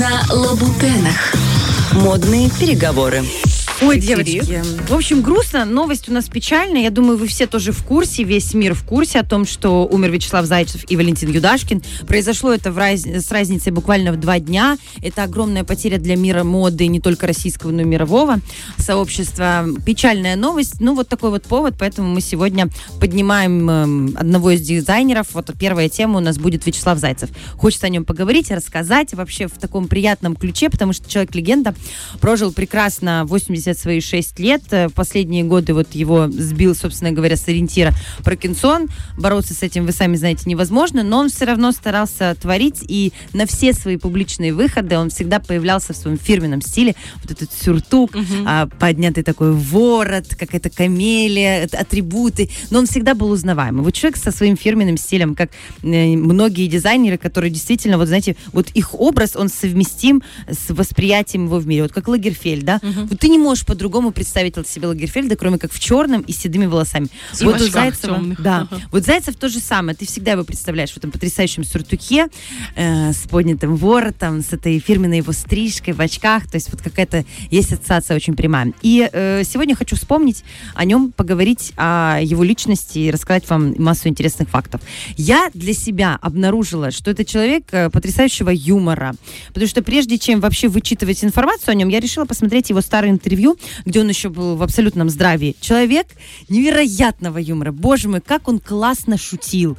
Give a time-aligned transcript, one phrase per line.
[0.00, 1.34] на Лабутенах.
[1.92, 3.22] Модные переговоры.
[3.82, 4.62] Ой, девочки.
[4.88, 5.64] В общем, грустно.
[5.64, 6.82] Новость у нас печальная.
[6.82, 10.10] Я думаю, вы все тоже в курсе, весь мир в курсе о том, что умер
[10.10, 11.82] Вячеслав Зайцев и Валентин Юдашкин.
[12.06, 13.04] Произошло это в раз...
[13.04, 14.76] с разницей буквально в два дня.
[15.02, 18.40] Это огромная потеря для мира моды, не только российского, но и мирового
[18.76, 19.66] сообщества.
[19.86, 20.80] Печальная новость.
[20.80, 22.68] Ну, вот такой вот повод, поэтому мы сегодня
[23.00, 25.28] поднимаем э, одного из дизайнеров.
[25.32, 27.30] Вот первая тема у нас будет Вячеслав Зайцев.
[27.56, 31.74] Хочется о нем поговорить, рассказать вообще в таком приятном ключе, потому что человек-легенда
[32.20, 34.62] прожил прекрасно 80 в свои 6 лет.
[34.70, 37.92] Э, последние годы вот его сбил, собственно говоря, с ориентира
[38.24, 38.88] Паркинсон.
[39.18, 43.46] Бороться с этим, вы сами знаете, невозможно, но он все равно старался творить, и на
[43.46, 46.94] все свои публичные выходы он всегда появлялся в своем фирменном стиле.
[47.22, 48.24] Вот этот сюртук, угу.
[48.46, 52.50] а, поднятый такой ворот, какая-то камелия, атрибуты.
[52.70, 53.82] Но он всегда был узнаваемый.
[53.82, 55.50] Вот человек со своим фирменным стилем, как
[55.82, 61.58] э, многие дизайнеры, которые действительно, вот знаете, вот их образ, он совместим с восприятием его
[61.58, 61.82] в мире.
[61.82, 62.80] Вот как Лагерфель, да?
[62.82, 63.06] Угу.
[63.10, 66.38] Вот ты не можешь можешь по-другому представить себе Лагерфельда, кроме как в черном и с
[66.38, 67.08] седыми волосами.
[67.40, 68.42] И вот у Зайцева, темных.
[68.42, 69.96] да, вот Зайцев то же самое.
[69.96, 72.28] Ты всегда его представляешь в этом потрясающем сюртуке
[72.76, 76.48] э, с поднятым воротом, с этой фирменной его стрижкой в очках.
[76.48, 78.72] То есть вот какая-то есть ассоциация очень прямая.
[78.82, 84.08] И э, сегодня хочу вспомнить о нем, поговорить о его личности и рассказать вам массу
[84.08, 84.80] интересных фактов.
[85.16, 89.14] Я для себя обнаружила, что это человек э, потрясающего юмора.
[89.48, 93.49] Потому что прежде чем вообще вычитывать информацию о нем, я решила посмотреть его старое интервью
[93.50, 95.56] интервью, где он еще был в абсолютном здравии.
[95.60, 96.06] Человек
[96.48, 97.72] невероятного юмора.
[97.72, 99.76] Боже мой, как он классно шутил.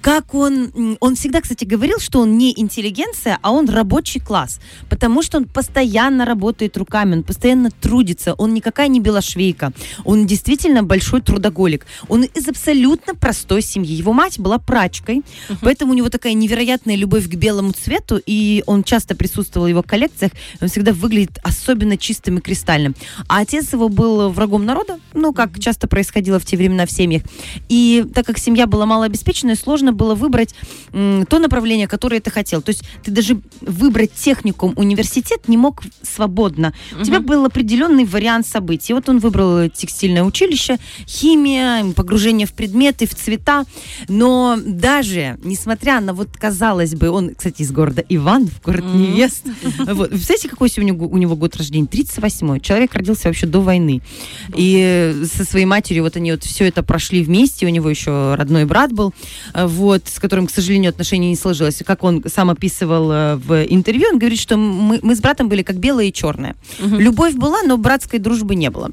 [0.00, 0.96] Как он...
[1.00, 4.60] Он всегда, кстати, говорил, что он не интеллигенция, а он рабочий класс.
[4.88, 8.34] Потому что он постоянно работает руками, он постоянно трудится.
[8.34, 9.72] Он никакая не белошвейка.
[10.04, 11.86] Он действительно большой трудоголик.
[12.08, 13.94] Он из абсолютно простой семьи.
[13.94, 15.58] Его мать была прачкой, uh-huh.
[15.62, 19.82] поэтому у него такая невероятная любовь к белому цвету, и он часто присутствовал в его
[19.82, 20.32] коллекциях.
[20.60, 22.94] Он всегда выглядит особенно чистым и кристальным.
[23.28, 27.22] А отец его был врагом народа, ну, как часто происходило в те времена в семьях.
[27.68, 30.54] И так как семья была малообеспеченная, сложно было выбрать
[30.92, 32.62] м, то направление, которое ты хотел.
[32.62, 36.74] То есть ты даже выбрать техникум, университет не мог свободно.
[36.92, 37.02] Угу.
[37.02, 38.92] У тебя был определенный вариант событий.
[38.94, 43.64] Вот он выбрал текстильное училище, химия, погружение в предметы, в цвета.
[44.08, 48.94] Но даже, несмотря на вот, казалось бы, он, кстати, из города Иван, в город mm
[48.96, 49.44] невест.
[49.94, 50.10] Вот.
[50.10, 51.86] Представляете, какой сегодня у него год рождения?
[51.86, 52.60] 38-й.
[52.60, 54.00] Человек родился вообще до войны.
[54.56, 57.66] И со своей матерью вот они вот все это прошли вместе.
[57.66, 59.12] У него еще родной брат был,
[59.52, 61.82] э, вот, с которым, к сожалению, отношения не сложилось.
[61.84, 65.62] Как он сам описывал э, в интервью, он говорит, что мы, мы с братом были
[65.62, 66.56] как белое и черное.
[66.80, 66.96] Угу.
[66.96, 68.90] Любовь была, но братской дружбы не было.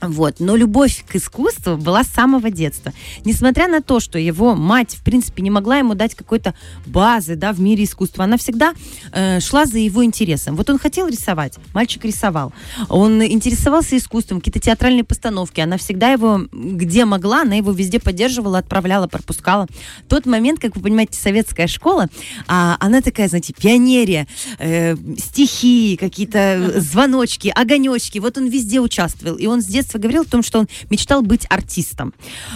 [0.00, 0.40] Вот.
[0.40, 2.92] Но любовь к искусству была с самого детства.
[3.24, 6.54] Несмотря на то, что его мать, в принципе, не могла ему дать какой-то
[6.86, 8.74] базы да, в мире искусства, она всегда
[9.12, 10.56] э, шла за его интересом.
[10.56, 12.52] Вот он хотел рисовать, мальчик рисовал.
[12.88, 15.60] Он интересовался искусством, какие-то театральные постановки.
[15.60, 19.66] Она всегда его, где могла, она его везде поддерживала, отправляла, пропускала.
[20.08, 22.08] Тот момент, как вы понимаете, советская школа,
[22.46, 24.26] а, она такая, знаете, пионерия,
[24.58, 28.18] э, стихи, какие-то звоночки, огонечки.
[28.18, 29.36] Вот он везде участвовал.
[29.36, 32.12] И он с детства детства говорил о том, что он мечтал быть артистом.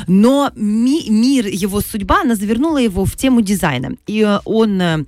[0.07, 3.97] Но ми мир, его судьба, она завернула его в тему дизайна.
[4.07, 5.05] И э, он э,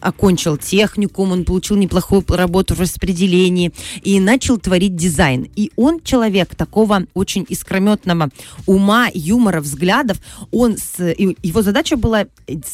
[0.00, 5.48] окончил техникум, он получил неплохую работу в распределении и начал творить дизайн.
[5.56, 8.30] И он человек такого очень искрометного
[8.66, 10.18] ума, юмора, взглядов.
[10.52, 12.26] Он с, его задача была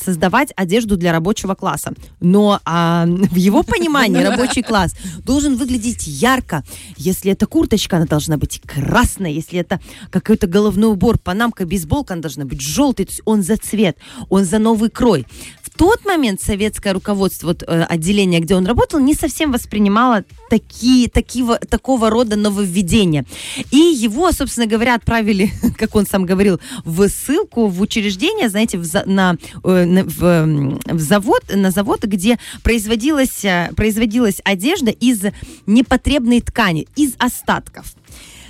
[0.05, 1.93] создавать одежду для рабочего класса.
[2.21, 6.63] Но а, в его понимании рабочий класс должен выглядеть ярко.
[6.97, 9.81] Если это курточка, она должна быть красная, если это
[10.11, 13.97] какой-то головной убор, панамка, бейсболка, она должна быть желтой, то есть он за цвет,
[14.29, 15.27] он за новый крой.
[15.63, 21.09] В тот момент советское руководство, вот, э, отделение, где он работал, не совсем воспринимало такие,
[21.09, 23.25] такие, такого рода нововведения.
[23.71, 29.07] И его, собственно говоря, отправили, как он сам говорил, в ссылку, в учреждение, знаете, в,
[29.07, 35.23] на, э, на, в, в завод, на завод, где производилась, э, производилась одежда из
[35.67, 37.95] непотребной ткани, из остатков.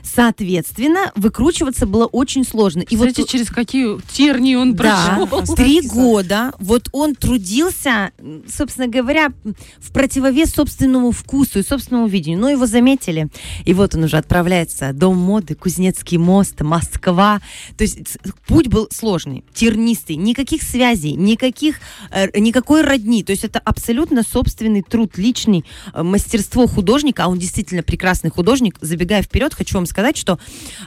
[0.04, 2.82] Соответственно, выкручиваться было очень сложно.
[2.82, 5.54] И Кстати, вот через какие тернии он да, прошел.
[5.56, 6.52] Три года.
[6.58, 8.12] Вот он трудился,
[8.46, 9.32] собственно говоря,
[9.78, 12.38] в противовес собственному вкусу и собственному видению.
[12.38, 13.28] Но его заметили.
[13.64, 14.92] И вот он уже отправляется.
[14.92, 17.40] Дом моды, Кузнецкий мост, Москва.
[17.78, 20.16] То есть путь был сложный, тернистый.
[20.16, 21.80] Никаких связей, никаких,
[22.10, 23.24] э, никакой родни.
[23.24, 25.64] То есть это абсолютно собственный труд, личный,
[25.94, 27.24] э, мастерство художника.
[27.24, 28.76] А он действительно прекрасный художник.
[28.82, 30.40] Забегая вперед, хочу вам сказать, сказать, что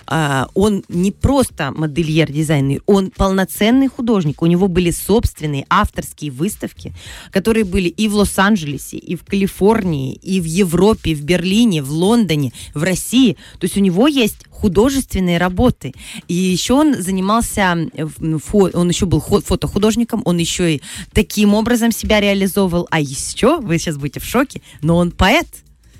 [0.08, 4.42] э, он не просто модельер-дизайнер, он полноценный художник.
[4.42, 6.94] У него были собственные авторские выставки,
[7.32, 12.52] которые были и в Лос-Анджелесе, и в Калифорнии, и в Европе, в Берлине, в Лондоне,
[12.74, 13.38] в России.
[13.60, 15.94] То есть у него есть художественные работы.
[16.28, 20.82] И еще он занимался, он еще был фотохудожником, он еще и
[21.14, 22.88] таким образом себя реализовывал.
[22.92, 25.48] А еще, вы сейчас будете в шоке, но он поэт.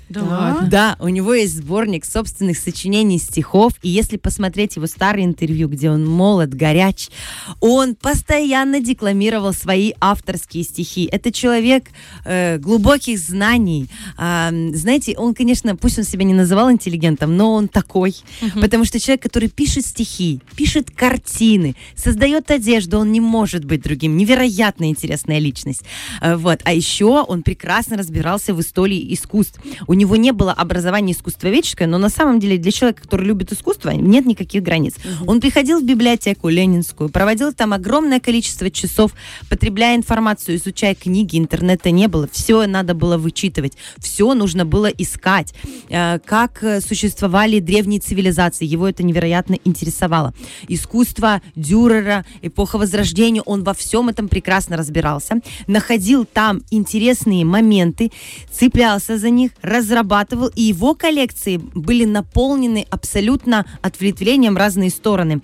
[0.08, 0.66] Да.
[0.70, 5.90] да, у него есть сборник собственных сочинений стихов, и если посмотреть его старые интервью, где
[5.90, 7.08] он молод, горяч,
[7.60, 11.08] он постоянно декламировал свои авторские стихи.
[11.10, 11.84] Это человек
[12.24, 13.88] э, глубоких знаний.
[14.18, 18.60] Э, знаете, он, конечно, пусть он себя не называл интеллигентом, но он такой, угу.
[18.60, 24.16] потому что человек, который пишет стихи, пишет картины, создает одежду, он не может быть другим.
[24.16, 25.82] Невероятно интересная личность.
[26.20, 26.60] Э, вот.
[26.64, 29.60] А еще он прекрасно разбирался в истории искусств.
[29.86, 33.90] У него не было образования искусствоведческое, но на самом деле для человека, который любит искусство,
[33.90, 34.94] нет никаких границ.
[35.26, 39.12] Он приходил в библиотеку Ленинскую, проводил там огромное количество часов,
[39.50, 45.52] потребляя информацию, изучая книги, интернета не было, все надо было вычитывать, все нужно было искать,
[45.88, 50.32] э, как существовали древние цивилизации, его это невероятно интересовало.
[50.68, 58.12] Искусство Дюрера, эпоха Возрождения, он во всем этом прекрасно разбирался, находил там интересные моменты,
[58.50, 65.40] цеплялся за них, раз разрабатывал, и его коллекции были наполнены абсолютно ответвлением разные стороны.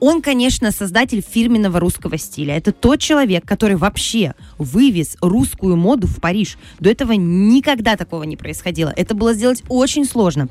[0.00, 2.56] Он, конечно, создатель фирменного русского стиля.
[2.56, 6.56] Это тот человек, который вообще вывез русскую моду в Париж.
[6.78, 8.92] До этого никогда такого не происходило.
[8.96, 10.48] Это было сделать очень сложно.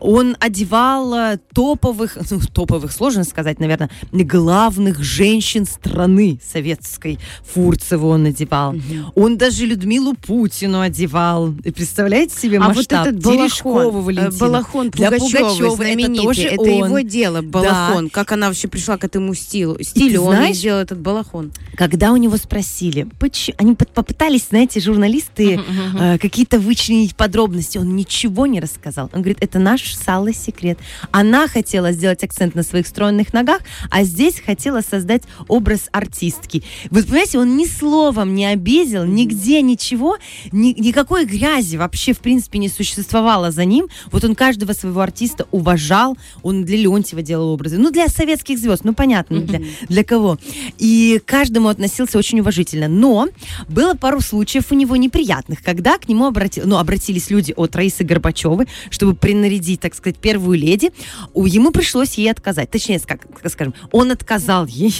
[0.00, 7.18] Он одевал э, топовых, ну, топовых, сложно сказать, наверное, главных женщин страны советской.
[7.52, 8.70] Фурцеву он одевал.
[8.70, 9.12] Угу.
[9.14, 11.52] Он даже Людмилу Путину одевал.
[11.52, 13.00] Представляете себе масштаб?
[13.00, 16.68] А вот этот балахон, э, балахон Пугачевой, знаменитый, это, тоже это он.
[16.68, 18.04] его дело, балахон.
[18.06, 18.10] Да.
[18.10, 19.76] Как она вообще пришла к этому стилю.
[19.82, 21.52] Стилю он знаешь, сделал этот балахон.
[21.76, 25.60] Когда у него спросили, почему, они попытались, знаете, журналисты
[25.98, 29.10] э, какие-то вычленить подробности, он ничего не рассказал.
[29.12, 30.78] Он говорит, это наш салый секрет.
[31.10, 33.60] Она хотела сделать акцент на своих стройных ногах,
[33.90, 36.62] а здесь хотела создать образ артистки.
[36.90, 40.18] Вы понимаете, он ни словом не обидел, нигде ничего,
[40.52, 43.88] ни, никакой грязи вообще в принципе не существовало за ним.
[44.12, 48.75] Вот он каждого своего артиста уважал, он для Леонтьева делал образы, ну для советских звезд,
[48.84, 50.38] ну понятно, для, для кого.
[50.78, 52.88] И к каждому относился очень уважительно.
[52.88, 53.28] Но
[53.68, 58.04] было пару случаев у него неприятных, когда к нему обрати, ну, обратились люди от Раисы
[58.04, 60.92] Горбачевой, чтобы принарядить, так сказать, первую леди.
[61.34, 62.70] Ему пришлось ей отказать.
[62.70, 64.94] Точнее, как скажем, он отказал ей.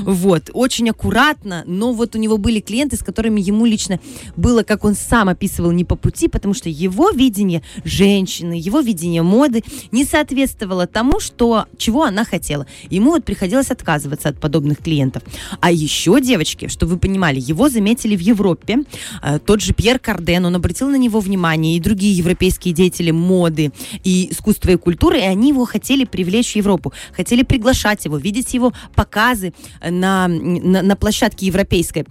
[0.00, 0.50] вот.
[0.52, 4.00] Очень аккуратно, но вот у него были клиенты, с которыми ему лично
[4.36, 9.22] было, как он сам описывал, не по пути, потому что его видение женщины, его видение
[9.22, 9.62] моды
[9.92, 12.66] не соответствовало тому, что, чего она хотела.
[12.88, 15.22] Ему вот приходилось отказываться от подобных клиентов.
[15.60, 18.78] А еще, девочки, чтобы вы понимали, его заметили в Европе.
[19.22, 23.72] Э, тот же Пьер Карден, он обратил на него внимание, и другие европейские деятели моды
[24.04, 28.54] и искусства и культуры, и они его хотели привлечь в Европу, хотели приглашать его, видеть
[28.54, 29.52] его показы
[29.82, 32.04] на, на, на площадке европейской.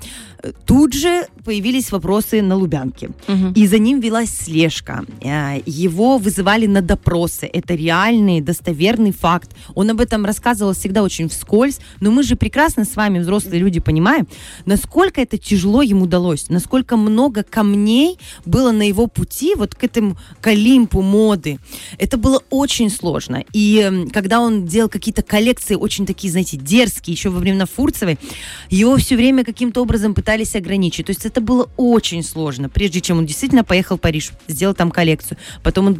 [0.66, 3.54] Тут же появились вопросы на Лубянке, угу.
[3.56, 5.04] и за ним велась слежка.
[5.22, 7.50] Э, его вызывали на допросы.
[7.52, 9.50] Это реальный, достоверный факт.
[9.76, 13.80] Он об этом рассказывал всегда очень вскользь, но мы же прекрасно с вами, взрослые люди,
[13.80, 14.28] понимаем,
[14.66, 20.18] насколько это тяжело ему удалось, насколько много камней было на его пути вот к этому
[20.42, 21.60] к Олимпу моды.
[21.98, 23.44] Это было очень сложно.
[23.54, 28.18] И когда он делал какие-то коллекции очень такие, знаете, дерзкие, еще во времена Фурцевой,
[28.70, 31.06] его все время каким-то образом пытались ограничить.
[31.06, 34.92] То есть это было очень сложно, прежде чем он действительно поехал в Париж, сделал там
[34.92, 35.38] коллекцию.
[35.64, 36.00] Потом он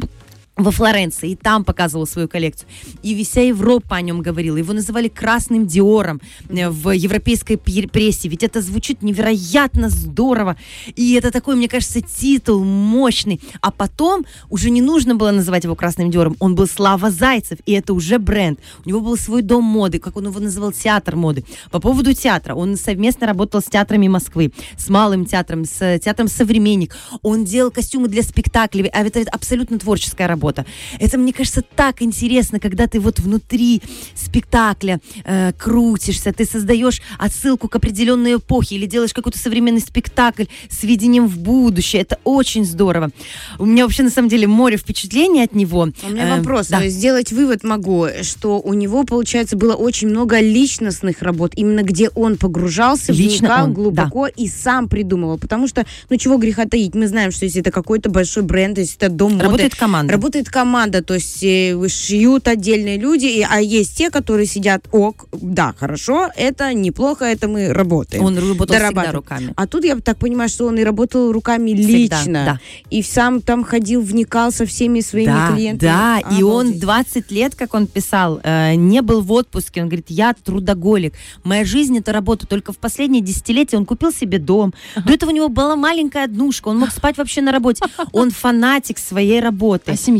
[0.56, 2.68] во Флоренции, и там показывал свою коллекцию.
[3.02, 4.56] И вся Европа о нем говорила.
[4.56, 8.28] Его называли красным Диором э, в европейской прессе.
[8.28, 10.56] Ведь это звучит невероятно здорово.
[10.96, 13.40] И это такой, мне кажется, титул мощный.
[13.62, 16.36] А потом уже не нужно было называть его красным Диором.
[16.40, 18.60] Он был Слава Зайцев, и это уже бренд.
[18.84, 21.44] У него был свой дом моды, как он его называл, театр моды.
[21.70, 22.54] По поводу театра.
[22.54, 26.94] Он совместно работал с театрами Москвы, с Малым театром, с театром «Современник».
[27.22, 28.88] Он делал костюмы для спектаклей.
[28.88, 30.64] А это абсолютно творческая работа работа.
[30.98, 33.82] Это, мне кажется, так интересно, когда ты вот внутри
[34.14, 40.82] спектакля э, крутишься, ты создаешь отсылку к определенной эпохе или делаешь какой-то современный спектакль с
[40.82, 42.02] видением в будущее.
[42.02, 43.10] Это очень здорово.
[43.58, 45.88] У меня вообще, на самом деле, море впечатлений от него.
[46.02, 46.68] У меня э, вопрос.
[46.68, 46.88] Да.
[46.88, 52.36] Сделать вывод могу, что у него, получается, было очень много личностных работ, именно где он
[52.36, 54.32] погружался, Лично вникал он, глубоко да.
[54.36, 55.38] и сам придумывал.
[55.38, 58.96] Потому что, ну чего греха таить, мы знаем, что если это какой-то большой бренд, если
[58.96, 63.60] это дом моды, работает команда работает команда, то есть э, шьют отдельные люди, и, а
[63.60, 68.24] есть те, которые сидят, ок, да, хорошо, это неплохо, это мы работаем.
[68.24, 69.52] Он работал всегда руками.
[69.56, 72.44] А тут я так понимаю, что он и работал руками всегда, лично.
[72.44, 72.60] Да.
[72.90, 75.88] И сам там ходил, вникал со всеми своими да, клиентами.
[75.90, 76.40] Да, Обалдеть.
[76.40, 79.82] и он 20 лет, как он писал, э, не был в отпуске.
[79.82, 81.14] Он говорит, я трудоголик.
[81.44, 82.46] Моя жизнь это работа.
[82.46, 84.72] Только в последние десятилетия он купил себе дом.
[85.04, 86.68] До этого у него была маленькая однушка.
[86.68, 87.84] Он мог спать вообще на работе.
[88.12, 89.92] Он фанатик своей работы.
[89.92, 90.19] А семья?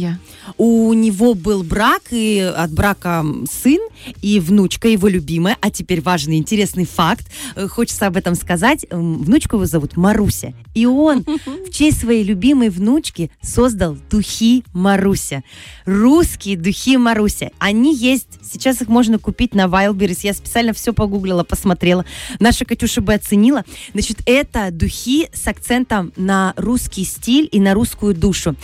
[0.57, 3.81] У него был брак, и от брака сын,
[4.23, 5.57] и внучка его любимая.
[5.61, 7.27] А теперь важный, интересный факт.
[7.57, 8.87] Э, хочется об этом сказать.
[8.91, 10.55] Внучку его зовут Маруся.
[10.75, 11.25] И он
[11.67, 15.43] в честь своей любимой внучки создал духи Маруся.
[15.85, 17.51] Русские духи Маруся.
[17.59, 18.29] Они есть.
[18.43, 20.21] Сейчас их можно купить на Wildberries.
[20.23, 22.05] Я специально все погуглила, посмотрела.
[22.39, 23.65] Наша Катюша бы оценила.
[23.93, 28.55] Значит, это духи с акцентом на русский стиль и на русскую душу.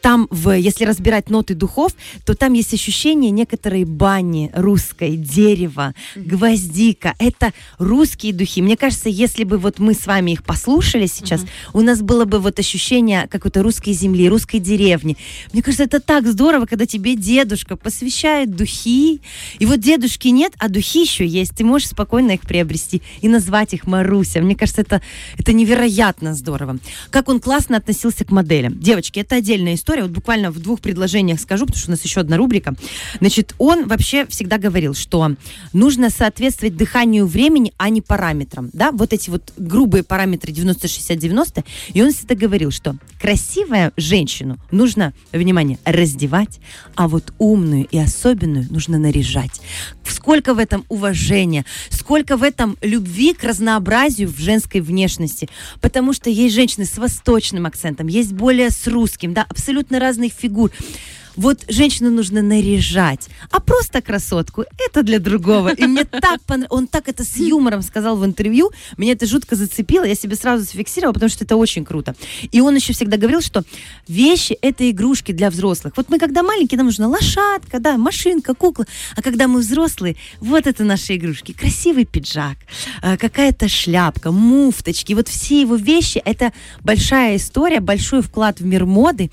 [0.00, 1.92] Там, в, если разбирать ноты духов,
[2.24, 7.14] то там есть ощущение некоторой бани русской, дерева, гвоздика.
[7.18, 8.62] Это русские духи.
[8.62, 12.38] Мне кажется, если бы вот мы с вами их послушали сейчас, у нас было бы
[12.38, 15.16] вот ощущение какой-то русской земли, русской деревни.
[15.52, 19.20] Мне кажется, это так здорово, когда тебе дедушка посвящает духи.
[19.58, 21.56] И вот дедушки нет, а духи еще есть.
[21.56, 24.40] Ты можешь спокойно их приобрести и назвать их Маруся.
[24.40, 25.02] Мне кажется, это,
[25.36, 26.78] это невероятно здорово.
[27.10, 28.78] Как он классно относился к моделям.
[28.78, 30.02] Девочки, это отдельная история.
[30.02, 32.74] Вот буквально в двух предложениях скажу, потому что у нас еще одна рубрика.
[33.20, 35.34] Значит, он вообще всегда говорил, что
[35.72, 38.70] нужно соответствовать дыханию времени, а не параметрам.
[38.72, 41.64] Да, вот эти вот грубые параметры 90-60-90.
[41.92, 46.60] И он всегда говорил, что красивая женщину нужно, внимание, раздевать,
[46.94, 49.60] а вот умную и особенную нужно наряжать.
[50.04, 55.48] Сколько в этом уважения, сколько в этом любви к разнообразию в женской внешности.
[55.80, 60.65] Потому что есть женщины с восточным акцентом, есть более с русским, да, абсолютно разных фигур.
[60.68, 61.00] food.
[61.36, 65.68] Вот женщину нужно наряжать, а просто красотку это для другого.
[65.68, 69.54] И мне так понравилось, он так это с юмором сказал в интервью, меня это жутко
[69.54, 72.14] зацепило, я себе сразу зафиксировала, потому что это очень круто.
[72.52, 73.64] И он еще всегда говорил, что
[74.08, 75.94] вещи это игрушки для взрослых.
[75.96, 80.66] Вот мы когда маленькие, нам нужна лошадка, да, машинка, кукла, а когда мы взрослые, вот
[80.66, 81.52] это наши игрушки.
[81.52, 82.56] Красивый пиджак,
[83.02, 88.86] э, какая-то шляпка, муфточки, вот все его вещи, это большая история, большой вклад в мир
[88.86, 89.30] моды.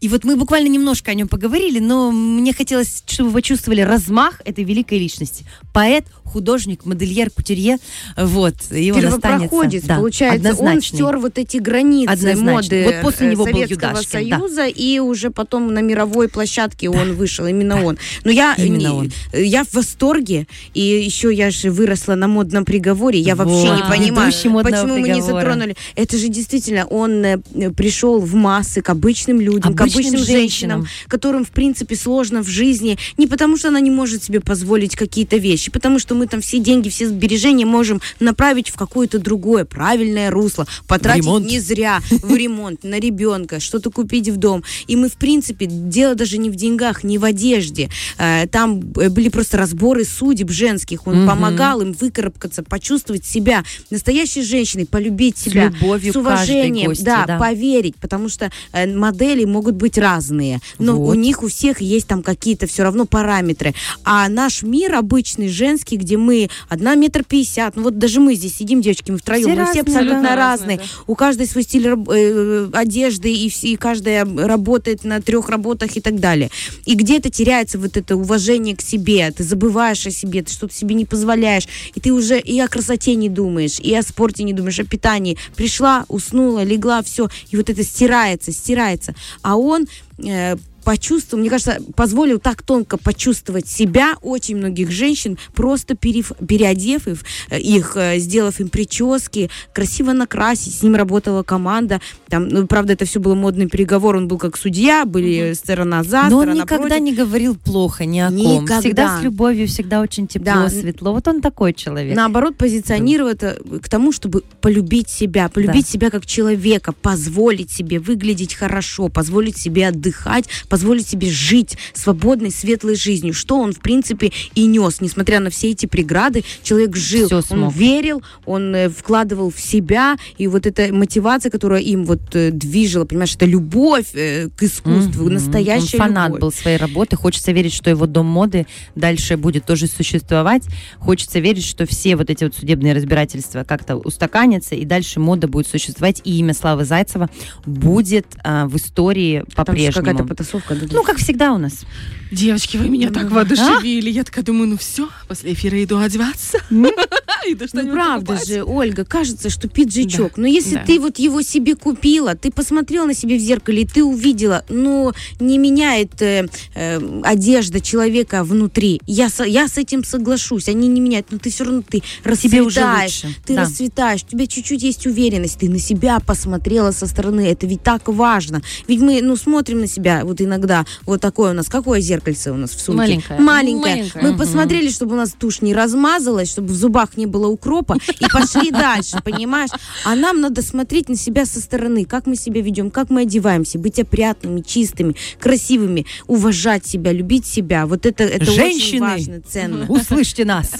[0.00, 3.82] И вот мы буквально немножко о нем поговорили говорили, но мне хотелось, чтобы вы чувствовали
[3.82, 5.44] размах этой великой личности.
[5.74, 7.76] Поэт, художник, модельер, кутюрье,
[8.16, 9.86] вот, и он останется.
[9.86, 12.52] Да, получается, он стер вот эти границы Однозначно.
[12.52, 14.66] моды вот после него Советского был Союза, да.
[14.66, 16.98] и уже потом на мировой площадке да.
[16.98, 17.82] он вышел, именно да.
[17.82, 17.98] он.
[18.24, 19.12] Но я, именно он.
[19.32, 23.46] я в восторге, и еще я же выросла на модном приговоре, я вот.
[23.46, 24.98] вообще не понимаю, почему приговора.
[24.98, 25.76] мы не затронули.
[25.94, 27.38] Это же действительно, он э,
[27.76, 30.86] пришел в массы к обычным людям, обычным к обычным женщинам, женщинам,
[31.34, 35.36] которым, в принципе, сложно в жизни, не потому что она не может себе позволить какие-то
[35.36, 40.30] вещи, потому что мы там все деньги, все сбережения можем направить в какое-то другое правильное
[40.30, 44.62] русло, потратить не зря в ремонт, на ребенка, что-то купить в дом.
[44.86, 47.88] И мы, в принципе, дело даже не в деньгах, не в одежде.
[48.18, 51.08] Э, там были просто разборы судеб женских.
[51.08, 55.70] Он помогал им выкарабкаться, почувствовать себя настоящей женщиной, полюбить себя.
[55.70, 60.60] С любовью с уважением, гости, да, да, поверить, потому что э, модели могут быть разные,
[60.78, 61.10] но вот.
[61.10, 63.74] у них у всех есть там какие-то все равно параметры.
[64.04, 68.56] А наш мир обычный, женский, где мы одна метр пятьдесят, ну вот даже мы здесь
[68.56, 70.84] сидим, девочки, мы втроем, все мы все абсолютно да, разные, да.
[71.06, 76.00] у каждой свой стиль э, одежды, и, все, и каждая работает на трех работах и
[76.00, 76.50] так далее.
[76.84, 80.94] И где-то теряется вот это уважение к себе, ты забываешь о себе, ты что-то себе
[80.94, 84.78] не позволяешь, и ты уже и о красоте не думаешь, и о спорте не думаешь,
[84.78, 85.38] о питании.
[85.56, 89.14] Пришла, уснула, легла, все, и вот это стирается, стирается.
[89.42, 89.86] А он
[90.18, 97.08] э, почувствовал, мне кажется, позволил так тонко почувствовать себя очень многих женщин, просто перев, переодев
[97.08, 100.74] их, их, э, сделав им прически, красиво накрасить.
[100.74, 102.00] С ним работала команда.
[102.28, 104.16] Там, ну, правда, это все было модный переговор.
[104.16, 105.54] Он был как судья, были угу.
[105.54, 107.02] сторона за, Но он никогда против.
[107.02, 108.36] не говорил плохо ни о ком.
[108.36, 108.80] Никогда.
[108.80, 110.68] Всегда с любовью, всегда очень тепло, да.
[110.68, 111.12] светло.
[111.12, 112.16] Вот он такой человек.
[112.16, 115.90] Наоборот, позиционировал это к тому, чтобы полюбить себя, полюбить да.
[115.92, 122.96] себя как человека, позволить себе выглядеть хорошо, позволить себе отдыхать, позволить себе жить свободной, светлой
[122.96, 125.00] жизнью, что он, в принципе, и нес.
[125.00, 130.16] Несмотря на все эти преграды, человек жил, Все он верил, он э, вкладывал в себя,
[130.36, 135.28] и вот эта мотивация, которая им вот э, движила, понимаешь, это любовь э, к искусству,
[135.28, 135.34] mm-hmm.
[135.34, 136.40] настоящая он фанат любовь.
[136.40, 138.66] был своей работы, хочется верить, что его дом моды
[138.96, 140.64] дальше будет тоже существовать,
[140.98, 145.68] хочется верить, что все вот эти вот судебные разбирательства как-то устаканятся, и дальше мода будет
[145.68, 147.30] существовать, и имя Славы Зайцева
[147.64, 150.04] будет а, в истории по-прежнему.
[150.04, 151.84] какая-то потасовка Ну, как всегда у нас.
[152.30, 154.10] Девочки, вы меня так воодушевили.
[154.10, 156.58] Я такая думаю, ну все, после эфира иду одеваться.
[156.58, 156.90] Иду Ну,
[157.68, 158.48] что-нибудь правда покупать.
[158.48, 160.36] же, Ольга, кажется, что пиджачок.
[160.36, 164.02] Но если ты вот его себе купила, ты посмотрела на себе в зеркале, и ты
[164.02, 169.00] увидела, но не меняет э, э, одежда человека внутри.
[169.06, 173.24] Я, с этим соглашусь, они не меняют, но ты все равно ты расцветаешь.
[173.44, 177.82] Ты расцветаешь, у тебя чуть-чуть есть уверенность, ты на себя посмотрела со стороны, это ведь
[177.82, 178.62] так важно.
[178.88, 182.56] Ведь мы, ну, смотрим на себя вот иногда, вот такое у нас, какое зеркальце у
[182.56, 182.98] нас в сумке?
[182.98, 183.40] Маленькое.
[183.40, 183.94] Маленькое.
[183.96, 184.24] Маленькое.
[184.24, 184.38] Мы Мгм.
[184.38, 188.70] посмотрели, чтобы у нас тушь не размазалась, чтобы в зубах не было укропа, и пошли
[188.70, 189.70] дальше, понимаешь?
[190.04, 193.78] А нам надо смотреть на себя со стороны, как мы себя ведем, как мы одеваемся,
[193.78, 197.86] быть опрятными, чистыми, красивыми, уважать себя, любить себя.
[197.86, 199.00] Вот это, это очень Женщины.
[199.00, 199.86] важно, ценно.
[199.88, 200.70] Услышьте нас.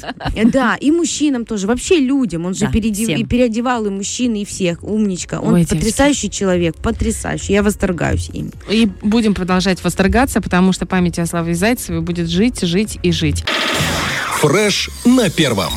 [0.44, 2.46] Да, и мужчинам тоже, вообще людям.
[2.46, 3.20] Он же Да, всем.
[3.20, 4.82] и переодевал и мужчин, и всех.
[4.82, 5.40] Умничка.
[5.40, 5.74] Он Ой, девочки.
[5.76, 7.52] потрясающий человек, потрясающий.
[7.52, 8.52] Я восторгаюсь им.
[8.70, 13.44] И будем продолжать восторгаться, потому что память о Славе Зайцевой будет жить, жить и жить.
[14.40, 15.72] Фреш на первом.